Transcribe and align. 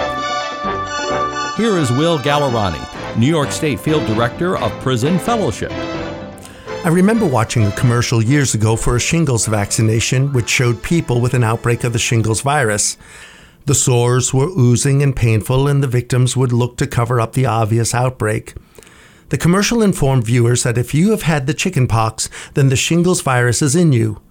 Here 1.58 1.76
is 1.76 1.90
Will 1.90 2.18
Gallerani, 2.18 3.18
New 3.18 3.26
York 3.26 3.50
State 3.50 3.78
Field 3.78 4.06
Director 4.06 4.56
of 4.56 4.72
Prison 4.80 5.18
Fellowship. 5.18 5.70
I 5.70 6.88
remember 6.88 7.26
watching 7.26 7.66
a 7.66 7.72
commercial 7.72 8.24
years 8.24 8.54
ago 8.54 8.74
for 8.74 8.96
a 8.96 9.00
shingles 9.00 9.44
vaccination 9.44 10.32
which 10.32 10.48
showed 10.48 10.82
people 10.82 11.20
with 11.20 11.34
an 11.34 11.44
outbreak 11.44 11.84
of 11.84 11.92
the 11.92 11.98
shingles 11.98 12.40
virus. 12.40 12.96
The 13.66 13.74
sores 13.74 14.32
were 14.32 14.48
oozing 14.48 15.02
and 15.02 15.14
painful, 15.14 15.68
and 15.68 15.82
the 15.82 15.88
victims 15.88 16.38
would 16.38 16.52
look 16.52 16.78
to 16.78 16.86
cover 16.86 17.20
up 17.20 17.34
the 17.34 17.44
obvious 17.44 17.94
outbreak. 17.94 18.54
The 19.28 19.36
commercial 19.36 19.82
informed 19.82 20.24
viewers 20.24 20.62
that 20.62 20.78
if 20.78 20.94
you 20.94 21.10
have 21.10 21.24
had 21.24 21.46
the 21.46 21.52
chickenpox, 21.52 22.30
then 22.54 22.70
the 22.70 22.76
shingles 22.76 23.20
virus 23.20 23.60
is 23.60 23.76
in 23.76 23.92
you. 23.92 24.22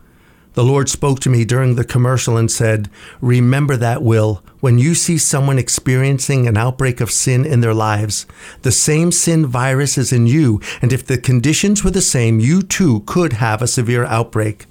The 0.54 0.64
Lord 0.64 0.88
spoke 0.88 1.20
to 1.22 1.30
me 1.30 1.46
during 1.46 1.76
the 1.76 1.84
commercial 1.84 2.38
and 2.38 2.50
said, 2.50 2.90
Remember 3.22 3.76
that, 3.78 4.04
Will, 4.04 4.44
when 4.60 4.78
you 4.78 4.94
see 4.94 5.18
someone 5.18 5.58
experiencing 5.58 6.48
an 6.48 6.58
outbreak 6.58 7.02
of 7.02 7.10
sin 7.10 7.44
in 7.44 7.62
their 7.62 7.74
lives. 7.74 8.28
The 8.62 8.72
same 8.72 9.12
sin 9.12 9.48
virus 9.48 9.98
is 9.98 10.14
in 10.14 10.28
you, 10.28 10.62
and 10.82 10.94
if 10.94 11.06
the 11.06 11.18
conditions 11.18 11.84
were 11.84 11.92
the 11.92 12.02
same, 12.02 12.40
you 12.40 12.62
too 12.62 13.02
could 13.08 13.34
have 13.34 13.62
a 13.62 13.68
severe 13.68 14.06
outbreak. 14.06 14.68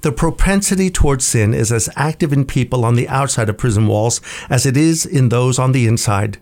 The 0.00 0.12
propensity 0.12 0.90
towards 0.90 1.26
sin 1.26 1.52
is 1.52 1.70
as 1.70 1.90
active 1.94 2.32
in 2.32 2.46
people 2.46 2.84
on 2.84 2.94
the 2.94 3.08
outside 3.08 3.48
of 3.48 3.58
prison 3.58 3.86
walls 3.88 4.20
as 4.48 4.64
it 4.64 4.76
is 4.76 5.04
in 5.04 5.28
those 5.28 5.58
on 5.58 5.72
the 5.72 5.86
inside. 5.86 6.38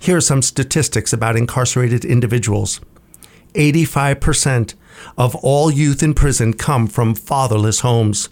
Here 0.00 0.16
are 0.16 0.20
some 0.20 0.42
statistics 0.42 1.12
about 1.12 1.36
incarcerated 1.36 2.04
individuals. 2.04 2.80
85% 3.54 4.74
of 5.16 5.34
all 5.36 5.70
youth 5.70 6.02
in 6.02 6.14
prison 6.14 6.52
come 6.52 6.86
from 6.86 7.14
fatherless 7.14 7.80
homes. 7.80 8.28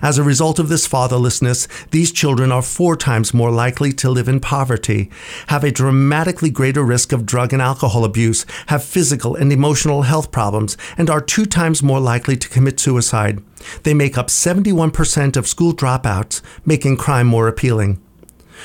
As 0.00 0.18
a 0.18 0.22
result 0.22 0.58
of 0.58 0.68
this 0.68 0.86
fatherlessness, 0.86 1.66
these 1.90 2.12
children 2.12 2.52
are 2.52 2.62
four 2.62 2.96
times 2.96 3.34
more 3.34 3.50
likely 3.50 3.92
to 3.94 4.10
live 4.10 4.28
in 4.28 4.40
poverty, 4.40 5.10
have 5.48 5.64
a 5.64 5.72
dramatically 5.72 6.50
greater 6.50 6.82
risk 6.82 7.12
of 7.12 7.26
drug 7.26 7.52
and 7.52 7.60
alcohol 7.60 8.04
abuse, 8.04 8.46
have 8.66 8.84
physical 8.84 9.34
and 9.34 9.52
emotional 9.52 10.02
health 10.02 10.30
problems, 10.30 10.76
and 10.96 11.10
are 11.10 11.20
two 11.20 11.44
times 11.44 11.82
more 11.82 12.00
likely 12.00 12.36
to 12.36 12.48
commit 12.48 12.78
suicide. 12.78 13.42
They 13.82 13.94
make 13.94 14.16
up 14.16 14.28
71% 14.28 15.36
of 15.36 15.48
school 15.48 15.74
dropouts, 15.74 16.40
making 16.64 16.96
crime 16.96 17.26
more 17.26 17.48
appealing. 17.48 18.00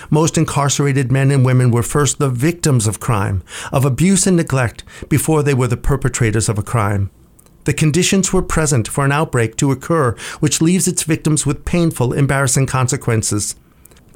Most 0.10 0.38
incarcerated 0.38 1.12
men 1.12 1.32
and 1.32 1.46
women 1.46 1.72
were 1.72 1.84
first 1.84 2.20
the 2.20 2.30
victims 2.30 2.88
of 2.88 3.00
crime, 3.00 3.44
of 3.72 3.86
abuse 3.86 4.28
and 4.28 4.38
neglect, 4.38 4.84
before 5.10 5.44
they 5.44 5.54
were 5.54 5.68
the 5.68 5.78
perpetrators 5.78 6.50
of 6.50 6.58
a 6.58 6.64
crime. 6.64 7.10
The 7.66 7.74
conditions 7.74 8.34
were 8.34 8.42
present 8.42 8.88
for 8.88 9.06
an 9.06 9.12
outbreak 9.12 9.56
to 9.58 9.72
occur, 9.72 10.16
which 10.40 10.62
leaves 10.62 10.88
its 10.88 11.04
victims 11.04 11.46
with 11.46 11.66
painful, 11.66 12.14
embarrassing 12.14 12.66
consequences. 12.66 13.56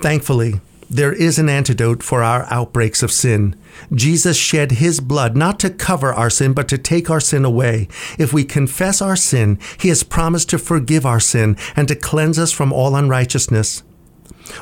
Thankfully, 0.02 0.60
there 0.90 1.14
is 1.14 1.40
an 1.40 1.50
antidote 1.50 2.04
for 2.04 2.24
our 2.24 2.46
outbreaks 2.52 3.02
of 3.02 3.12
sin. 3.12 3.56
Jesus 3.94 4.38
shed 4.38 4.74
his 4.74 5.00
blood 5.00 5.36
not 5.36 5.60
to 5.60 5.70
cover 5.70 6.14
our 6.14 6.30
sin, 6.30 6.54
but 6.54 6.68
to 6.68 6.78
take 6.78 7.10
our 7.10 7.20
sin 7.20 7.46
away. 7.46 7.88
If 8.20 8.32
we 8.32 8.44
confess 8.44 9.02
our 9.02 9.16
sin, 9.16 9.60
he 9.80 9.90
has 9.90 10.04
promised 10.04 10.50
to 10.50 10.60
forgive 10.60 11.06
our 11.06 11.20
sin 11.20 11.58
and 11.76 11.88
to 11.88 11.96
cleanse 11.96 12.38
us 12.38 12.52
from 12.52 12.72
all 12.72 12.96
unrighteousness. 12.96 13.84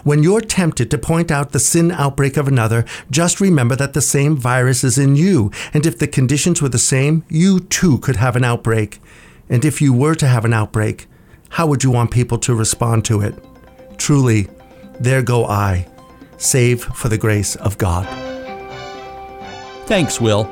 When 0.04 0.24
you're 0.24 0.42
tempted 0.42 0.92
to 0.92 0.98
point 0.98 1.32
out 1.32 1.52
the 1.52 1.60
sin 1.60 1.92
outbreak 1.92 2.38
of 2.38 2.48
another, 2.48 2.86
just 3.10 3.42
remember 3.42 3.76
that 3.76 3.94
the 3.94 4.02
same 4.02 4.36
virus 4.36 4.84
is 4.84 4.98
in 4.98 5.16
you, 5.16 5.52
and 5.74 5.86
if 5.86 5.98
the 5.98 6.08
conditions 6.08 6.62
were 6.62 6.70
the 6.70 6.78
same, 6.78 7.24
you 7.30 7.60
too 7.60 7.98
could 8.00 8.18
have 8.18 8.36
an 8.36 8.44
outbreak. 8.44 9.00
And 9.50 9.66
if 9.66 9.82
you 9.82 9.94
were 9.94 10.16
to 10.16 10.28
have 10.28 10.46
an 10.46 10.54
outbreak, 10.54 11.08
how 11.50 11.68
would 11.68 11.84
you 11.84 11.92
want 11.92 12.12
people 12.12 12.38
to 12.40 12.56
respond 12.56 13.06
to 13.06 13.22
it? 13.22 13.36
Truly, 13.98 14.48
there 15.00 15.22
go 15.22 15.46
I, 15.46 15.88
save 16.38 16.84
for 16.84 17.10
the 17.10 17.18
grace 17.18 17.56
of 17.58 17.78
God. 17.78 18.08
Thanks, 19.88 20.22
Will. 20.22 20.46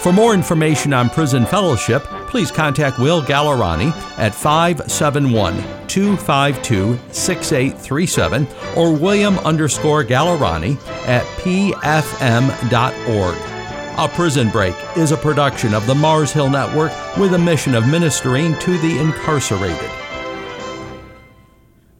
For 0.00 0.12
more 0.12 0.34
information 0.34 0.92
on 0.92 1.08
Prison 1.08 1.46
Fellowship, 1.46 2.06
please 2.32 2.50
contact 2.50 2.98
Will 2.98 3.20
Gallerani 3.20 3.92
at 4.18 4.34
571 4.34 5.54
252 5.86 6.98
6837 7.12 8.48
or 8.74 8.90
William 8.90 9.38
underscore 9.40 10.02
Gallerani 10.02 10.78
at 11.06 11.24
pfm.org. 11.36 11.76
A 13.98 14.08
Prison 14.16 14.48
Break 14.48 14.74
is 14.96 15.12
a 15.12 15.16
production 15.18 15.74
of 15.74 15.86
the 15.86 15.94
Mars 15.94 16.32
Hill 16.32 16.48
Network 16.48 16.90
with 17.18 17.34
a 17.34 17.38
mission 17.38 17.74
of 17.74 17.86
ministering 17.86 18.58
to 18.60 18.78
the 18.78 18.98
incarcerated. 18.98 20.01